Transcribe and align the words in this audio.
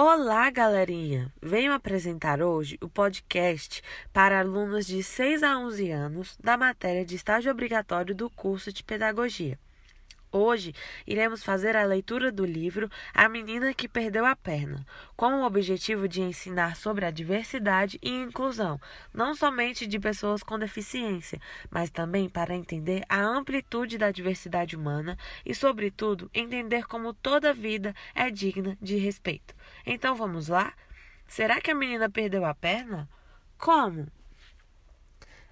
Olá, 0.00 0.48
galerinha! 0.48 1.28
Venho 1.42 1.72
apresentar 1.72 2.40
hoje 2.40 2.78
o 2.80 2.88
podcast 2.88 3.82
para 4.12 4.38
alunos 4.38 4.86
de 4.86 5.02
6 5.02 5.42
a 5.42 5.58
11 5.58 5.90
anos 5.90 6.38
da 6.40 6.56
matéria 6.56 7.04
de 7.04 7.16
estágio 7.16 7.50
obrigatório 7.50 8.14
do 8.14 8.30
curso 8.30 8.72
de 8.72 8.84
Pedagogia. 8.84 9.58
Hoje 10.30 10.74
iremos 11.06 11.42
fazer 11.42 11.74
a 11.74 11.84
leitura 11.84 12.30
do 12.30 12.44
livro 12.44 12.90
A 13.14 13.28
Menina 13.30 13.72
que 13.72 13.88
Perdeu 13.88 14.26
a 14.26 14.36
Perna, 14.36 14.84
com 15.16 15.32
o 15.32 15.46
objetivo 15.46 16.06
de 16.06 16.20
ensinar 16.20 16.76
sobre 16.76 17.06
a 17.06 17.10
diversidade 17.10 17.98
e 18.02 18.10
inclusão, 18.10 18.78
não 19.12 19.34
somente 19.34 19.86
de 19.86 19.98
pessoas 19.98 20.42
com 20.42 20.58
deficiência, 20.58 21.40
mas 21.70 21.90
também 21.90 22.28
para 22.28 22.54
entender 22.54 23.04
a 23.08 23.20
amplitude 23.20 23.96
da 23.96 24.10
diversidade 24.10 24.76
humana 24.76 25.16
e, 25.46 25.54
sobretudo, 25.54 26.30
entender 26.34 26.86
como 26.86 27.14
toda 27.14 27.54
vida 27.54 27.94
é 28.14 28.30
digna 28.30 28.76
de 28.82 28.96
respeito. 28.96 29.54
Então 29.86 30.14
vamos 30.14 30.48
lá? 30.48 30.74
Será 31.26 31.58
que 31.58 31.70
a 31.70 31.74
menina 31.74 32.10
perdeu 32.10 32.44
a 32.44 32.54
perna? 32.54 33.08
Como? 33.56 34.06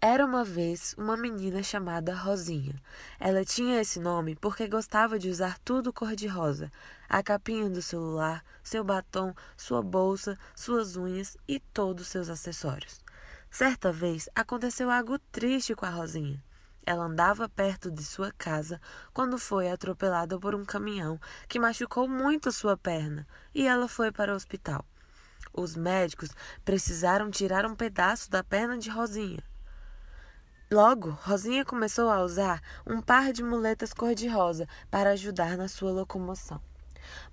Era 0.00 0.24
uma 0.24 0.44
vez 0.44 0.94
uma 0.96 1.16
menina 1.16 1.60
chamada 1.60 2.14
Rosinha. 2.14 2.80
Ela 3.18 3.44
tinha 3.44 3.80
esse 3.80 3.98
nome 3.98 4.36
porque 4.36 4.68
gostava 4.68 5.18
de 5.18 5.28
usar 5.28 5.58
tudo 5.58 5.92
cor-de-rosa: 5.92 6.70
a 7.08 7.20
capinha 7.20 7.68
do 7.68 7.82
celular, 7.82 8.44
seu 8.62 8.84
batom, 8.84 9.34
sua 9.56 9.82
bolsa, 9.82 10.38
suas 10.54 10.94
unhas 10.94 11.36
e 11.48 11.58
todos 11.58 12.06
seus 12.06 12.28
acessórios. 12.28 13.00
Certa 13.50 13.90
vez 13.90 14.28
aconteceu 14.36 14.88
algo 14.88 15.18
triste 15.32 15.74
com 15.74 15.84
a 15.84 15.90
Rosinha. 15.90 16.40
Ela 16.86 17.06
andava 17.06 17.48
perto 17.48 17.90
de 17.90 18.04
sua 18.04 18.30
casa 18.38 18.80
quando 19.12 19.36
foi 19.36 19.68
atropelada 19.68 20.38
por 20.38 20.54
um 20.54 20.64
caminhão 20.64 21.18
que 21.48 21.58
machucou 21.58 22.06
muito 22.06 22.52
sua 22.52 22.76
perna 22.76 23.26
e 23.52 23.66
ela 23.66 23.88
foi 23.88 24.12
para 24.12 24.32
o 24.32 24.36
hospital. 24.36 24.86
Os 25.52 25.74
médicos 25.74 26.30
precisaram 26.64 27.32
tirar 27.32 27.66
um 27.66 27.74
pedaço 27.74 28.30
da 28.30 28.44
perna 28.44 28.78
de 28.78 28.90
Rosinha. 28.90 29.42
Logo, 30.70 31.16
Rosinha 31.22 31.64
começou 31.64 32.10
a 32.10 32.22
usar 32.22 32.60
um 32.86 33.00
par 33.00 33.32
de 33.32 33.42
muletas 33.42 33.94
cor-de-rosa 33.94 34.68
para 34.90 35.12
ajudar 35.12 35.56
na 35.56 35.66
sua 35.66 35.90
locomoção. 35.90 36.60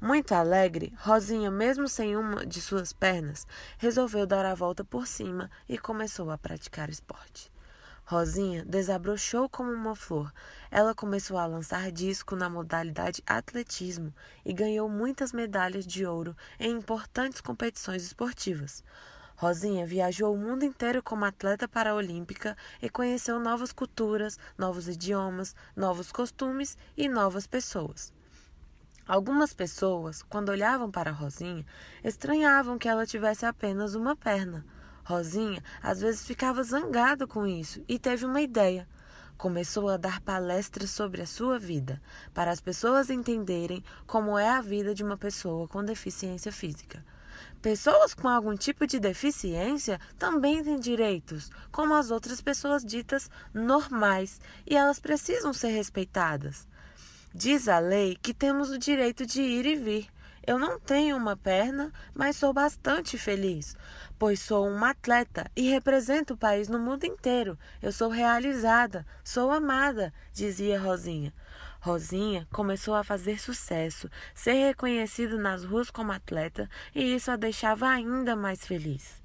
Muito 0.00 0.32
alegre, 0.32 0.94
Rosinha, 0.98 1.50
mesmo 1.50 1.88
sem 1.88 2.16
uma 2.16 2.46
de 2.46 2.60
suas 2.60 2.92
pernas, 2.92 3.44
resolveu 3.76 4.24
dar 4.24 4.46
a 4.46 4.54
volta 4.54 4.84
por 4.84 5.08
cima 5.08 5.50
e 5.68 5.76
começou 5.76 6.30
a 6.30 6.38
praticar 6.38 6.88
esporte. 6.88 7.50
Rosinha 8.04 8.64
desabrochou 8.64 9.48
como 9.48 9.72
uma 9.72 9.96
flor. 9.96 10.32
Ela 10.70 10.94
começou 10.94 11.36
a 11.36 11.44
lançar 11.44 11.90
disco 11.90 12.36
na 12.36 12.48
modalidade 12.48 13.20
atletismo 13.26 14.14
e 14.44 14.52
ganhou 14.52 14.88
muitas 14.88 15.32
medalhas 15.32 15.84
de 15.84 16.06
ouro 16.06 16.36
em 16.60 16.70
importantes 16.70 17.40
competições 17.40 18.04
esportivas. 18.04 18.84
Rosinha 19.44 19.84
viajou 19.84 20.32
o 20.32 20.38
mundo 20.38 20.64
inteiro 20.64 21.02
como 21.02 21.26
atleta 21.26 21.68
paraolímpica 21.68 22.56
e 22.80 22.88
conheceu 22.88 23.38
novas 23.38 23.74
culturas, 23.74 24.38
novos 24.56 24.88
idiomas, 24.88 25.54
novos 25.76 26.10
costumes 26.10 26.78
e 26.96 27.10
novas 27.10 27.46
pessoas. 27.46 28.10
Algumas 29.06 29.52
pessoas, 29.52 30.22
quando 30.22 30.48
olhavam 30.48 30.90
para 30.90 31.10
Rosinha, 31.10 31.62
estranhavam 32.02 32.78
que 32.78 32.88
ela 32.88 33.04
tivesse 33.04 33.44
apenas 33.44 33.94
uma 33.94 34.16
perna. 34.16 34.64
Rosinha 35.04 35.62
às 35.82 36.00
vezes 36.00 36.26
ficava 36.26 36.62
zangada 36.62 37.26
com 37.26 37.46
isso 37.46 37.84
e 37.86 37.98
teve 37.98 38.24
uma 38.24 38.40
ideia. 38.40 38.88
Começou 39.36 39.90
a 39.90 39.98
dar 39.98 40.22
palestras 40.22 40.88
sobre 40.88 41.20
a 41.20 41.26
sua 41.26 41.58
vida, 41.58 42.00
para 42.32 42.50
as 42.50 42.62
pessoas 42.62 43.10
entenderem 43.10 43.84
como 44.06 44.38
é 44.38 44.48
a 44.48 44.62
vida 44.62 44.94
de 44.94 45.04
uma 45.04 45.18
pessoa 45.18 45.68
com 45.68 45.84
deficiência 45.84 46.50
física. 46.50 47.04
Pessoas 47.60 48.14
com 48.14 48.28
algum 48.28 48.54
tipo 48.54 48.86
de 48.86 49.00
deficiência 49.00 50.00
também 50.18 50.62
têm 50.62 50.78
direitos, 50.78 51.50
como 51.72 51.94
as 51.94 52.10
outras 52.10 52.40
pessoas 52.40 52.84
ditas 52.84 53.30
normais, 53.52 54.40
e 54.66 54.76
elas 54.76 54.98
precisam 54.98 55.52
ser 55.52 55.68
respeitadas. 55.68 56.66
Diz 57.34 57.68
a 57.68 57.78
lei 57.78 58.16
que 58.20 58.32
temos 58.32 58.70
o 58.70 58.78
direito 58.78 59.26
de 59.26 59.42
ir 59.42 59.66
e 59.66 59.76
vir. 59.76 60.08
Eu 60.46 60.58
não 60.58 60.78
tenho 60.78 61.16
uma 61.16 61.36
perna, 61.36 61.90
mas 62.14 62.36
sou 62.36 62.52
bastante 62.52 63.16
feliz, 63.16 63.74
pois 64.18 64.40
sou 64.40 64.68
uma 64.68 64.90
atleta 64.90 65.50
e 65.56 65.70
represento 65.70 66.34
o 66.34 66.36
país 66.36 66.68
no 66.68 66.78
mundo 66.78 67.04
inteiro. 67.04 67.58
Eu 67.80 67.90
sou 67.90 68.10
realizada, 68.10 69.06
sou 69.24 69.50
amada, 69.50 70.12
dizia 70.34 70.78
Rosinha. 70.78 71.32
Rosinha 71.80 72.46
começou 72.52 72.94
a 72.94 73.02
fazer 73.02 73.40
sucesso, 73.40 74.10
ser 74.34 74.52
reconhecida 74.52 75.38
nas 75.38 75.64
ruas 75.64 75.90
como 75.90 76.12
atleta, 76.12 76.68
e 76.94 77.14
isso 77.14 77.30
a 77.30 77.36
deixava 77.36 77.88
ainda 77.88 78.36
mais 78.36 78.66
feliz. 78.66 79.22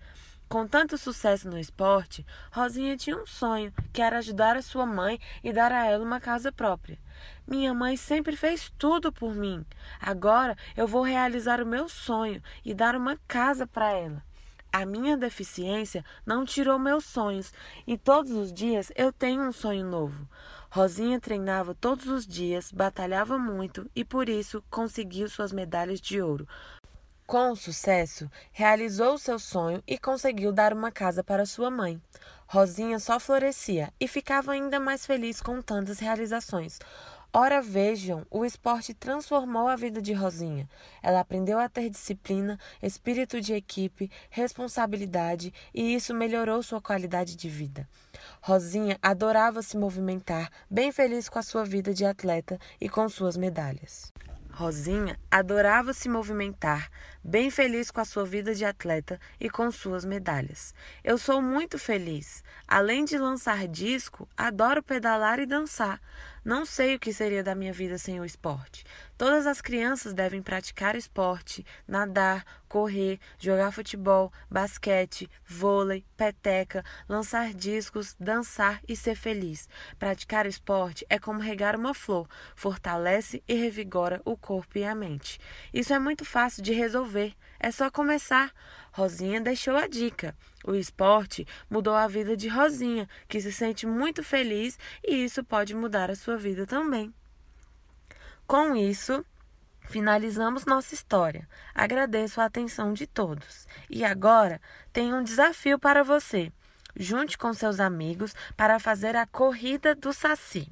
Com 0.49 0.67
tanto 0.67 0.97
sucesso 0.97 1.47
no 1.47 1.59
esporte, 1.59 2.25
Rosinha 2.51 2.97
tinha 2.97 3.15
um 3.15 3.25
sonho, 3.27 3.71
que 3.93 4.01
era 4.01 4.17
ajudar 4.17 4.57
a 4.57 4.63
sua 4.63 4.83
mãe 4.83 5.19
e 5.43 5.53
dar 5.53 5.71
a 5.71 5.85
ela 5.85 6.03
uma 6.03 6.19
casa 6.19 6.51
própria. 6.51 6.97
Minha 7.47 7.71
mãe 7.71 7.95
sempre 7.95 8.35
fez 8.35 8.73
tudo 8.75 9.11
por 9.11 9.35
mim. 9.35 9.63
Agora 10.01 10.57
eu 10.75 10.87
vou 10.87 11.03
realizar 11.03 11.61
o 11.61 11.67
meu 11.67 11.87
sonho 11.87 12.41
e 12.65 12.73
dar 12.73 12.95
uma 12.95 13.15
casa 13.27 13.67
para 13.67 13.91
ela. 13.91 14.23
A 14.73 14.87
minha 14.87 15.15
deficiência 15.15 16.03
não 16.25 16.43
tirou 16.43 16.79
meus 16.79 17.05
sonhos 17.05 17.53
e 17.85 17.95
todos 17.95 18.31
os 18.31 18.51
dias 18.51 18.91
eu 18.95 19.13
tenho 19.13 19.43
um 19.43 19.51
sonho 19.51 19.85
novo. 19.85 20.27
Rosinha 20.71 21.19
treinava 21.19 21.75
todos 21.75 22.07
os 22.07 22.25
dias, 22.25 22.71
batalhava 22.71 23.37
muito 23.37 23.87
e 23.95 24.03
por 24.03 24.27
isso 24.27 24.63
conseguiu 24.67 25.29
suas 25.29 25.51
medalhas 25.51 26.01
de 26.01 26.19
ouro. 26.19 26.47
Com 27.29 27.55
sucesso, 27.55 28.27
realizou 28.51 29.15
seu 29.19 29.37
sonho 29.37 29.83
e 29.85 29.99
conseguiu 29.99 30.51
dar 30.51 30.73
uma 30.73 30.91
casa 30.91 31.23
para 31.23 31.45
sua 31.45 31.69
mãe. 31.69 32.01
Rosinha 32.47 32.97
só 32.97 33.19
florescia 33.19 33.93
e 33.99 34.07
ficava 34.07 34.53
ainda 34.53 34.79
mais 34.79 35.05
feliz 35.05 35.39
com 35.39 35.61
tantas 35.61 35.99
realizações. 35.99 36.79
Ora 37.31 37.61
vejam, 37.61 38.25
o 38.31 38.43
esporte 38.43 38.95
transformou 38.95 39.67
a 39.67 39.75
vida 39.75 40.01
de 40.01 40.11
Rosinha. 40.11 40.67
Ela 41.03 41.19
aprendeu 41.19 41.59
a 41.59 41.69
ter 41.69 41.91
disciplina, 41.91 42.57
espírito 42.81 43.39
de 43.39 43.53
equipe, 43.53 44.09
responsabilidade 44.31 45.53
e 45.71 45.93
isso 45.93 46.15
melhorou 46.15 46.63
sua 46.63 46.81
qualidade 46.81 47.35
de 47.35 47.47
vida. 47.47 47.87
Rosinha 48.41 48.97
adorava 49.03 49.61
se 49.61 49.77
movimentar, 49.77 50.49
bem 50.67 50.91
feliz 50.91 51.29
com 51.29 51.37
a 51.37 51.43
sua 51.43 51.63
vida 51.63 51.93
de 51.93 52.05
atleta 52.05 52.57
e 52.81 52.89
com 52.89 53.07
suas 53.07 53.37
medalhas. 53.37 54.11
Rosinha 54.59 55.17
adorava 55.31 55.93
se 55.93 56.09
movimentar, 56.09 56.91
bem 57.23 57.49
feliz 57.49 57.89
com 57.89 58.01
a 58.01 58.05
sua 58.05 58.25
vida 58.25 58.53
de 58.53 58.65
atleta 58.65 59.17
e 59.39 59.49
com 59.49 59.71
suas 59.71 60.03
medalhas. 60.03 60.73
Eu 61.01 61.17
sou 61.17 61.41
muito 61.41 61.79
feliz. 61.79 62.43
Além 62.67 63.05
de 63.05 63.17
lançar 63.17 63.65
disco, 63.69 64.27
adoro 64.35 64.83
pedalar 64.83 65.39
e 65.39 65.45
dançar. 65.45 66.01
Não 66.43 66.65
sei 66.65 66.95
o 66.95 66.99
que 66.99 67.13
seria 67.13 67.41
da 67.41 67.55
minha 67.55 67.71
vida 67.71 67.97
sem 67.97 68.19
o 68.19 68.25
esporte. 68.25 68.83
Todas 69.17 69.47
as 69.47 69.61
crianças 69.61 70.13
devem 70.13 70.41
praticar 70.41 70.93
esporte, 70.93 71.65
nadar, 71.87 72.43
correr, 72.69 73.19
jogar 73.39 73.71
futebol, 73.71 74.31
basquete, 74.49 75.29
vôlei, 75.43 76.05
peteca, 76.15 76.85
lançar 77.09 77.53
discos, 77.53 78.15
dançar 78.19 78.79
e 78.87 78.95
ser 78.95 79.15
feliz. 79.15 79.67
Praticar 79.97 80.45
esporte 80.45 81.05
é 81.09 81.17
como 81.17 81.41
regar 81.41 81.75
uma 81.75 81.93
flor, 81.93 82.29
fortalece 82.55 83.43
e 83.47 83.55
revigora 83.55 84.21
o 84.23 84.37
corpo 84.37 84.77
e 84.77 84.83
a 84.85 84.93
mente. 84.93 85.39
Isso 85.73 85.93
é 85.93 85.99
muito 85.99 86.23
fácil 86.23 86.63
de 86.63 86.71
resolver, 86.71 87.33
é 87.59 87.71
só 87.71 87.89
começar. 87.89 88.53
Rosinha 88.91 89.41
deixou 89.41 89.75
a 89.75 89.87
dica. 89.87 90.35
O 90.63 90.75
esporte 90.75 91.47
mudou 91.69 91.95
a 91.95 92.07
vida 92.07 92.37
de 92.37 92.47
Rosinha, 92.47 93.09
que 93.27 93.41
se 93.41 93.51
sente 93.51 93.87
muito 93.87 94.23
feliz 94.23 94.77
e 95.03 95.25
isso 95.25 95.43
pode 95.43 95.73
mudar 95.73 96.11
a 96.11 96.15
sua 96.15 96.37
vida 96.37 96.67
também. 96.67 97.13
Com 98.45 98.75
isso, 98.75 99.25
finalizamos 99.89 100.65
nossa 100.65 100.93
história. 100.93 101.47
Agradeço 101.73 102.39
a 102.39 102.45
atenção 102.45 102.93
de 102.93 103.05
todos. 103.05 103.67
E 103.89 104.05
agora 104.05 104.61
tenho 104.93 105.15
um 105.15 105.23
desafio 105.23 105.77
para 105.77 106.03
você. 106.03 106.51
Junte 106.95 107.37
com 107.37 107.53
seus 107.53 107.79
amigos 107.79 108.33
para 108.55 108.79
fazer 108.79 109.15
a 109.15 109.25
corrida 109.25 109.95
do 109.95 110.13
Saci. 110.13 110.69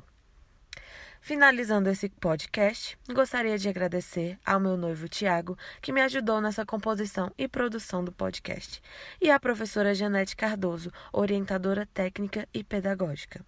Finalizando 1.20 1.90
esse 1.90 2.08
podcast, 2.08 2.98
gostaria 3.10 3.58
de 3.58 3.68
agradecer 3.68 4.40
ao 4.46 4.60
meu 4.60 4.78
noivo 4.78 5.10
Tiago, 5.10 5.58
que 5.82 5.92
me 5.92 6.02
ajudou 6.02 6.40
nessa 6.40 6.66
composição 6.66 7.32
e 7.38 7.48
produção 7.48 8.04
do 8.04 8.12
podcast, 8.12 8.82
e 9.20 9.30
à 9.30 9.40
professora 9.40 9.94
Janete 9.94 10.38
Cardoso, 10.38 10.92
orientadora 11.12 11.86
técnica 11.88 12.48
e 12.54 12.64
pedagógica. 12.64 13.44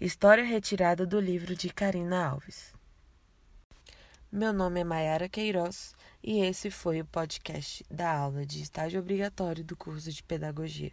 História 0.00 0.42
retirada 0.42 1.06
do 1.06 1.20
livro 1.20 1.54
de 1.54 1.68
Karina 1.72 2.26
Alves. 2.26 2.71
Meu 4.34 4.50
nome 4.50 4.80
é 4.80 4.84
Mayara 4.84 5.28
Queiroz 5.28 5.94
e 6.22 6.40
esse 6.40 6.70
foi 6.70 7.02
o 7.02 7.04
podcast 7.04 7.84
da 7.90 8.10
aula 8.10 8.46
de 8.46 8.62
estágio 8.62 8.98
obrigatório 8.98 9.62
do 9.62 9.76
curso 9.76 10.10
de 10.10 10.22
Pedagogia. 10.22 10.90